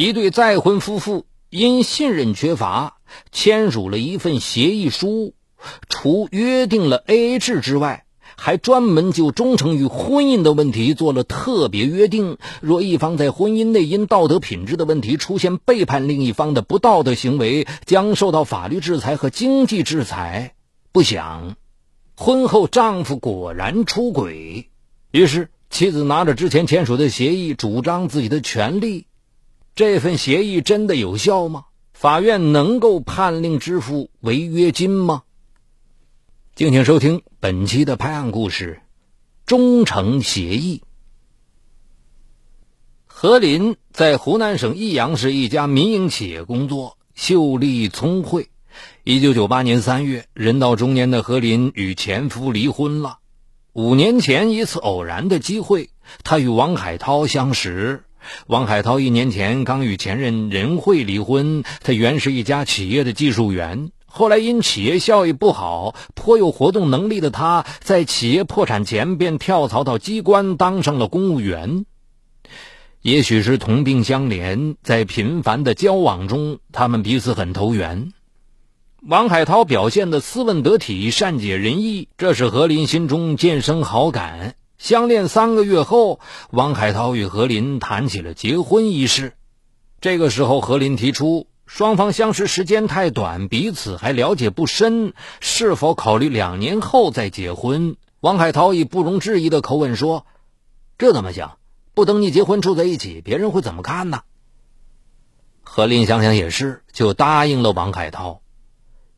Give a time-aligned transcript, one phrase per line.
[0.00, 2.96] 一对再婚夫妇因信任缺乏，
[3.32, 5.34] 签署了一份协议书，
[5.90, 8.06] 除约定了 AA 制之外。
[8.34, 20.54] 还专门就忠诚于婚姻的问题做了特别约定：若一方在婚姻内因道德品质的问题出现背叛另一方的不道德行为，将受到法律制裁和经济制裁。
[20.92, 21.56] 不想，
[22.16, 24.70] 婚后丈夫果然出轨，
[25.10, 29.04] 于是妻子拿着之前签署的协议，主张自己的权利。
[29.80, 31.64] 这份协议真的有效吗？
[31.94, 35.22] 法院能够判令支付违约金吗？
[36.54, 38.82] 敬请收听本期的拍案故事
[39.46, 40.82] 《忠诚协议》。
[43.06, 48.50] 何林在湖南省益阳市一家民营企业工作，秀丽聪慧。
[49.02, 53.20] 一九九八年三月，人到中年的何林与前夫离婚了。
[53.72, 55.88] 五年前一次偶然的机会，
[56.22, 58.04] 他与王海涛相识。
[58.46, 63.90] 王海涛一年前刚与前任任慧离婚，他原是一家企业的技术员。
[64.06, 71.86] 后来因企业效益不好，颇有活动能力的他，在企业破产前便跳槽到机关，当上了公务员。
[73.02, 78.12] 也许是同病相怜，在频繁的交往中，他们彼此很投缘。
[79.08, 84.56] 王海涛表现的斯文得体、善解人意，这使何林心中渐生好感。
[84.80, 89.34] 相恋三个月后，王海涛与何林谈起了结婚一事。
[90.00, 91.48] 这个时候，何林提出。
[91.66, 97.96] 双方相识时间太短，彼此还了解不深，是否考虑两年后再结婚？
[98.20, 100.24] 王海涛以不容置疑的口吻说
[100.96, 101.50] ：“这怎么行？
[101.92, 104.22] 不等你结婚住在一起，别人会怎么看呢？”
[105.60, 108.40] 何林想想也是，就答应了王海涛。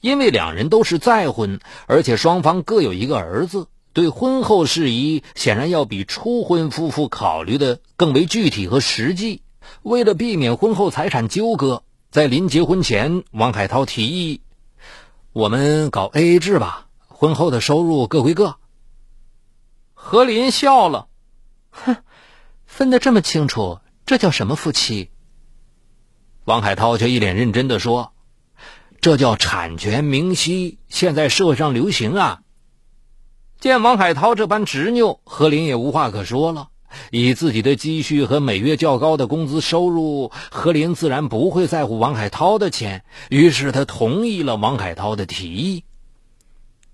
[0.00, 9.42] 因为两人都是再婚，而且双方各有一个儿子，对婚后事宜显然要比初婚夫妇考虑的更为具体和实际。
[9.82, 11.82] 为了避免婚后财产纠葛。
[12.10, 14.40] 在临结婚前，王海涛提议
[15.32, 18.56] ：“我们搞 AA 制吧，婚后的收入各归各。”
[19.94, 21.06] 何林笑了
[21.70, 21.98] ：“哼，
[22.66, 25.10] 分得这么清楚，这叫什么夫妻？”
[26.46, 28.12] 王海涛却一脸认真的说
[29.00, 32.42] ：“这叫产权明晰，现在社会上流行啊。”
[33.60, 36.68] 见王海涛这般执拗，何林也无话可说了。
[37.10, 43.04] 以自己的积蓄和每月较高的工资收入，何林自然不会在乎王海涛的钱。
[43.28, 45.84] 于是他同意了王海涛的提议。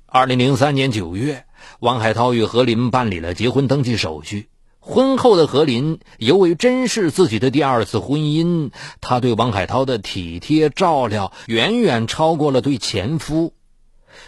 [0.06, 1.44] 二零零三年九月，
[1.78, 4.48] 王海涛与何林办理了结婚登记手续。
[4.80, 13.52] 婚后的何林尤为珍视自己的第二次婚姻，他对王海涛的体贴照料远远超过了对前夫。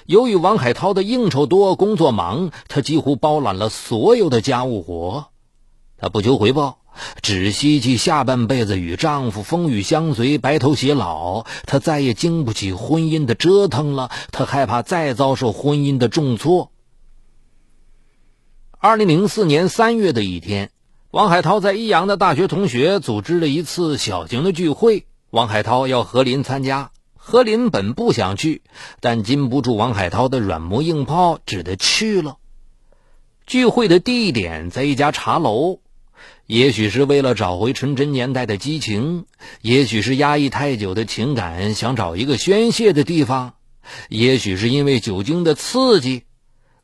[0.07, 5.27] 由于王海涛的应酬多、工作忙，他几乎包揽了所有的家务活。
[5.97, 6.79] 她不求回报，
[7.23, 11.45] 只希冀下半辈子与丈夫风雨相随、白头偕老。
[11.67, 16.71] 她再也经不起婚姻的折腾了，她害怕再遭受婚姻的重挫。
[18.79, 20.71] 二零零四年三月的一天，
[21.11, 26.93] 王海涛在益阳的大学同学组织了一次小型的聚会，王海涛要何林参加。
[27.31, 28.63] 何林本不想去，
[29.01, 32.39] 但禁不住王海涛的软磨硬泡，只得去了。
[33.47, 35.81] 聚会的地点在一家茶楼。
[36.47, 39.27] 也许是为了找回纯真年代的激情，
[39.61, 43.57] 也许是压抑太久的情感想找一个宣泄的地方，
[44.09, 46.23] 也许是因为酒精的刺激，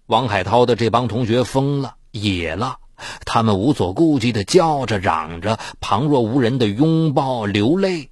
[0.04, 2.80] 王海涛的这帮同学疯了、野了，
[3.24, 8.10] 他们无所顾忌的叫着、嚷着，旁若无人的拥抱、流泪。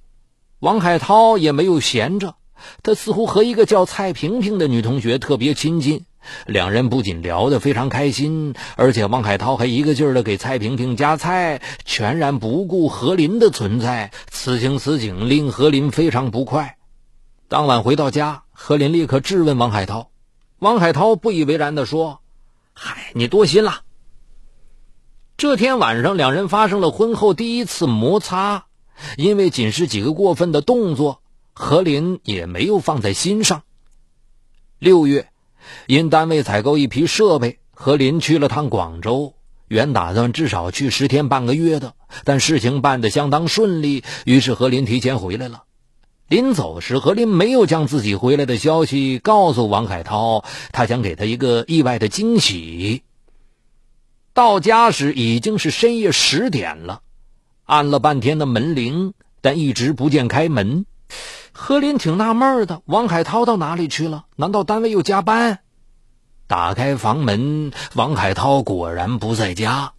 [0.63, 2.35] 王海涛也没有闲着，
[2.83, 6.05] 他似乎和一个叫蔡萍萍的女同学特别亲近。
[6.45, 14.11] 两人不仅聊得非常开心，而且王海涛还一个劲儿的给蔡萍萍夹菜，全然不顾何林的存在。
[14.31, 16.77] 此情此景令何林非常不快。
[17.49, 20.11] 当晚回到家，何林立刻质问王海涛。
[20.59, 22.21] 王海涛不以为然地说
[22.71, 23.81] ：“嗨，你多心了。”
[25.35, 28.67] 这天晚上，两人发生了婚后第一次摩擦，
[29.17, 31.21] 因为仅是几个过分的动作，
[31.53, 33.63] 何林也没有放在心上。
[34.79, 35.29] 六月。
[35.87, 39.33] 因单位采购一批设备，何林去了趟广州。
[39.69, 41.93] 原打算至少去十天半个月的，
[42.25, 45.63] 但事情办得相当顺利，于是何林提前回来了。
[46.27, 53.03] 临走时，何林没有将自己回来的消息告诉王海涛，他想给他一个意外的惊喜。
[54.33, 57.03] 到家时已经是深夜十点了，
[57.65, 60.85] 按了半天的门铃，但一直不见开门。
[61.51, 64.25] 何林挺纳闷的，王海涛到哪里去了？
[64.35, 65.59] 难道单位又加班？
[66.47, 69.93] 打开房门，王海涛果然不在家。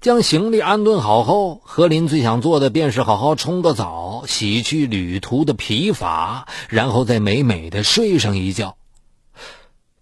[0.00, 8.76] 将行李安顿好后，何林最想做的便是好好冲个澡，洗去旅途的疲乏，然后再美美的睡上一觉。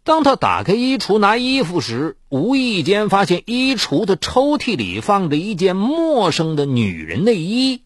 [0.05, 7.83] 当他打开衣橱拿衣服时，无意间发现衣橱的抽屉里放着一件陌生的女人内衣。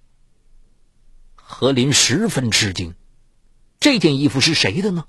[1.36, 2.94] 何林十分吃惊，
[3.78, 5.04] 这件衣服是谁的呢？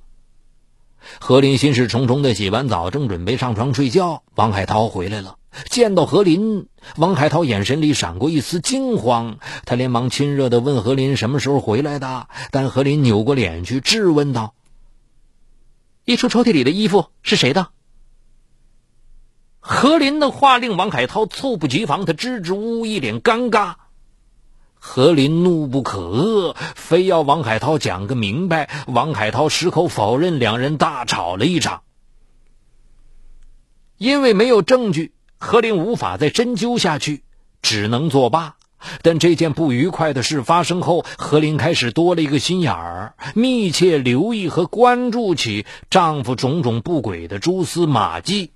[1.19, 5.37] 何林心事重重的洗完澡，正准备上床睡觉，王海涛回来了。
[5.67, 12.27] 见到何林，王海涛眼神里闪过一丝惊慌，他连忙亲热的问何林什么时候回来的。
[12.51, 14.53] 但何林扭过脸去质问道
[16.09, 17.69] ：“衣橱抽屉里的衣服是谁的？”
[19.61, 23.75] 何林的话令王海涛猝不及防，他支支吾吾，一脸尴尬。
[24.73, 28.85] 何林怒不可遏，非要王海涛讲个明白。
[28.87, 31.83] 王海涛矢口否认，两人大吵了一场。
[33.97, 37.23] 因为没有证据，何林无法再深究下去，
[37.61, 38.55] 只能作罢。
[39.01, 48.51] 但这件不愉快的事发生后，何林开始多了一个心眼儿，密切留意和关注起丈夫种种不轨的蛛丝马迹。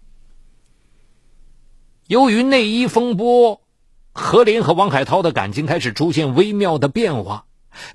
[2.07, 3.59] 由于内衣风波。
[4.15, 7.45] 何林和王海涛的感情开始出现微妙的变化，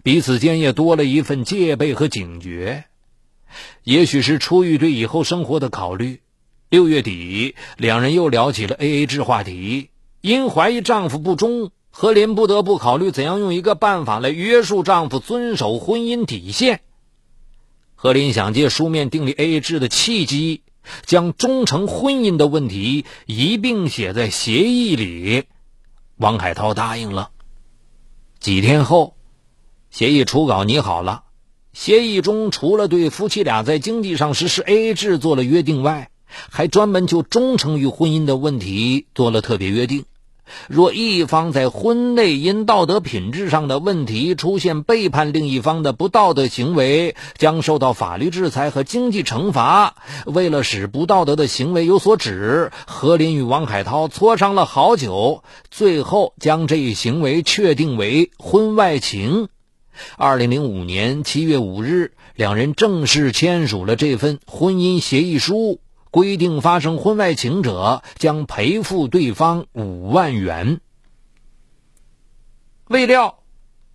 [0.02, 2.86] 彼此间也多了一份戒备和警觉。
[3.84, 6.20] 也许是出于对以后生活的考虑，
[6.70, 9.90] 六月底两人又聊起了 A A 制话题。
[10.20, 16.80] 因怀疑丈夫不忠，何林不得不考虑怎样用一个办法来约束丈夫遵守婚姻底线。
[17.96, 20.62] 何林想借书面订立 A A 制的契机，
[21.04, 25.44] 将忠诚婚姻的问题一并写在协议里。
[26.16, 27.30] 王海涛答应了。
[28.38, 29.16] 几天后，
[29.90, 31.24] 协议初稿拟好了。
[31.72, 40.04] 协议中除了对夫妻俩在经济上实施 AA 制做了约定外，还专门就忠诚于婚姻的问题做了特别约定。
[40.68, 49.96] 若一方在婚内因道德品质上的问题出现背叛另一方的不道德行为，将受到法律制裁和经济惩罚。
[50.26, 59.48] 为了使不道德的行为有所止，何林与王海涛磋商了好久，最后将这一行为确定为婚外情。
[60.16, 65.80] 二零零五年七月五日，两人正式签署了这份婚姻协议书。
[66.10, 70.80] 规定发生婚外情者将赔付对方五万元。
[72.88, 73.40] 未料，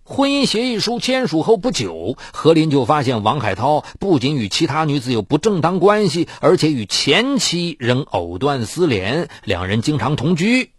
[0.04, 10.70] 婚姻协议书签署后不久，何林就发现王海涛不仅与其他女子有不正当关系，而且与前妻仍藕断丝连，两人经常同居。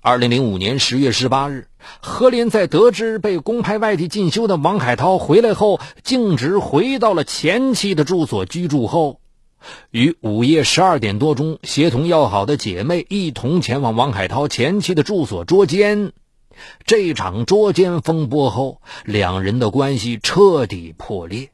[0.00, 1.66] 二零零五年十月十八日，
[2.00, 9.20] 何林在得知被公派外地进修的王海涛回来后，径直回到了前妻的住所居住后。
[9.90, 16.12] 于午夜十二点多钟，协同要好的姐妹一同前往王海涛前妻的住所捉奸。
[16.86, 21.50] 这场捉奸风波后，两人的关系彻底破裂。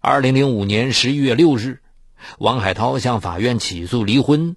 [0.00, 1.80] 二零零五年十一月六日，
[2.38, 4.56] 王海涛向法院起诉离婚。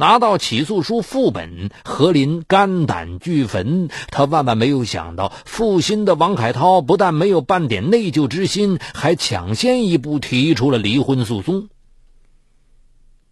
[0.00, 3.88] 拿到起诉书副本，何林肝胆俱焚。
[4.12, 11.68] 他万万没有想到，负心的王海涛不但没有半点内疚之心，还抢先一步提出了离婚诉讼。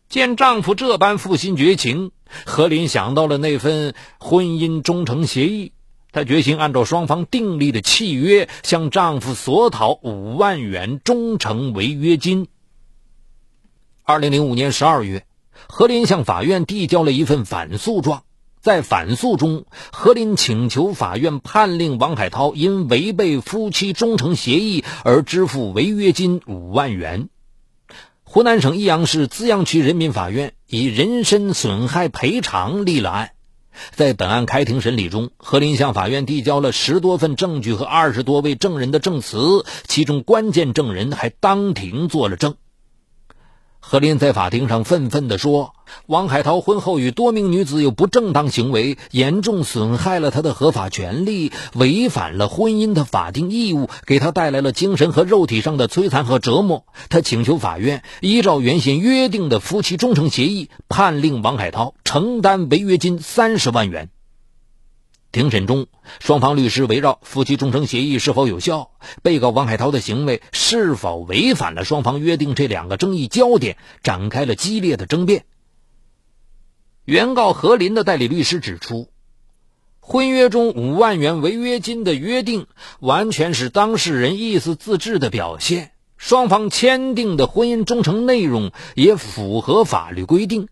[0.08, 2.10] 见丈夫这般负心绝情，
[2.44, 5.70] 何林想到了那份婚姻忠诚协议，
[6.10, 12.48] 她决心按照双方订立的契约，向丈夫索讨五万元忠诚违约金。
[14.02, 15.24] 二零零五年十二月。
[15.68, 18.22] 何林向法院递交了一份反诉状，
[18.60, 27.28] 在反诉中，何林请求法院判令王海涛因违背夫妻忠诚协议而支付违约金五万元。
[28.24, 33.30] 湖南省益阳市资阳区人民法院以人身损害赔偿立了案。
[33.92, 42.56] 在本案开庭审理中，何林向法院递交了十多份证据和二十多位证人的证词，其中关键证人还当庭作了证。
[43.88, 45.72] 何林在法庭上愤愤地说
[46.06, 56.84] ：“王海涛婚后与多名女子有不正当行为，严重损害了他的合法权利，违反了婚姻的法定义务，给他带来了精神和肉体上的摧残和折磨。
[57.10, 64.08] 他请求法院依照原先约定的夫妻忠诚协议，判令王海涛承担违约金三十万元。”
[65.36, 65.86] 庭审中，
[66.18, 75.44] 双方律师围绕夫妻忠诚协议是否有效、被告王海涛的行为是否违反了双方约定这两个争议焦点展开了激烈的争辩。
[77.04, 79.10] 原告何林的代理律师指出，
[80.00, 82.66] 婚约中五万元违约金的约定
[82.98, 90.68] 完全是当事人意思自治的表现，双方签订的婚姻忠诚内容也符合法律规定。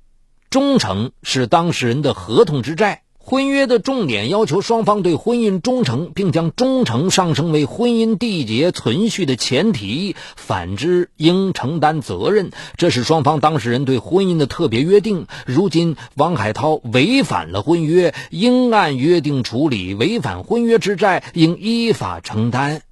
[0.49, 3.04] 忠诚是当事人的合同之债。
[3.27, 10.15] 婚约的重点要求双方对婚姻忠诚，并将忠诚上升为婚姻缔结存续的前提。
[10.37, 12.51] 反之，应承担责任。
[12.77, 15.27] 这是双方当事人对婚姻的特别约定。
[15.47, 22.83] 如今，王海涛违反了婚约，应按约定处理；违反婚约之债，应依法承担。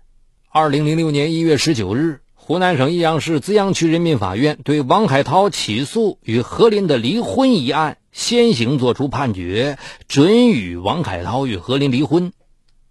[0.50, 2.20] 二零零六年一月十九日。
[2.34, 12.32] 湖南省益阳市资阳区人民法院对王海涛起诉与何林的离婚一案先行作出判决，准予王海涛与何林离婚。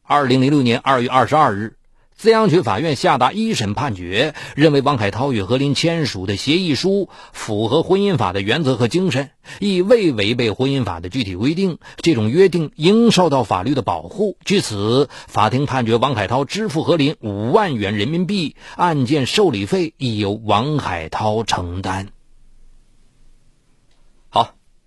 [0.04, 1.75] 二零零六年二月二十二日。
[2.13, 14.38] 资阳区法院下达一审判决，认为王海涛与何林签署的协议书符合婚姻法的原则和精神，亦未违背婚姻法的具体规定，这种约定应受到法律的保护。
[14.46, 22.10] 据此，法庭判决王海涛支付何林五万元人民币，案件受理费亦由王海涛承担。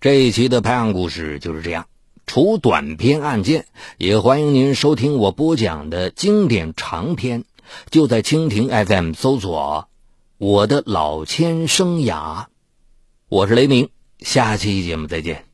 [0.05, 1.87] 这一期的拍案故事就是这样。
[2.27, 3.65] 除短篇案件，
[3.97, 7.43] 也欢迎您收听我播讲的经典长篇。
[7.89, 9.89] 就在蜻蜓 FM 搜索
[10.37, 12.45] “我的老千生涯”，
[13.29, 15.45] 我是雷鸣，下期节目再见。